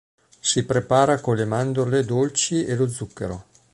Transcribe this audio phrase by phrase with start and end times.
[0.49, 3.45] Si prepara con le mandorle dolci e lo zucchero.